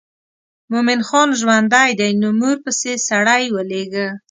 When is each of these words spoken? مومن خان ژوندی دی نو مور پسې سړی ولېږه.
مومن 0.71 0.99
خان 1.07 1.29
ژوندی 1.39 1.91
دی 1.99 2.09
نو 2.21 2.29
مور 2.39 2.55
پسې 2.63 2.91
سړی 3.07 3.43
ولېږه. 3.55 4.07